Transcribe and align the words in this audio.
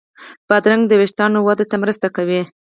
بادرنګ 0.47 0.83
د 0.87 0.91
وېښتانو 0.99 1.37
وده 1.47 1.65
ته 1.71 1.75
مرسته 1.83 2.07
کوي. 2.15 2.41